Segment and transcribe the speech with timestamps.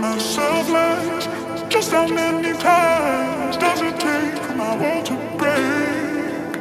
[0.00, 6.56] myself like just how many times does it take for my world to break?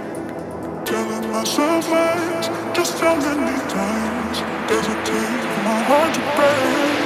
[0.86, 7.06] Telling myself lies, just how many times does it take for my heart to break?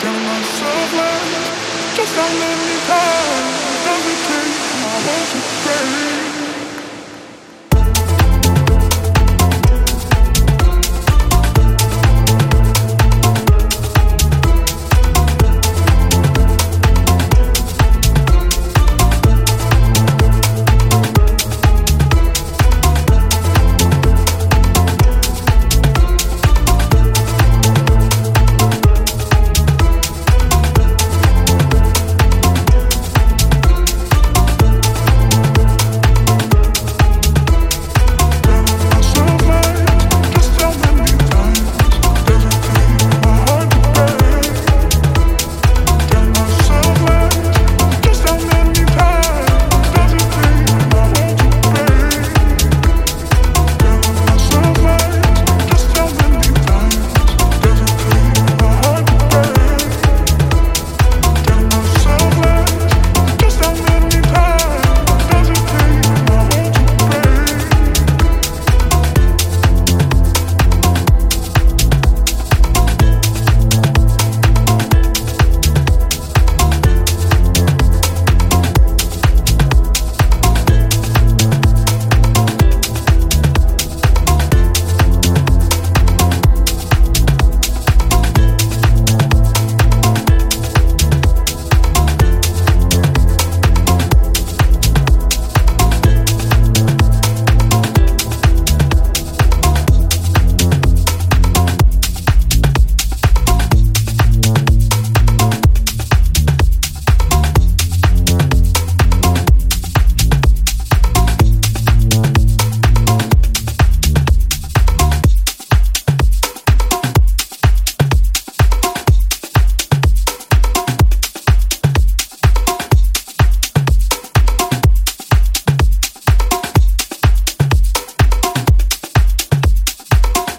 [0.00, 3.21] Telling myself lies, just how many times.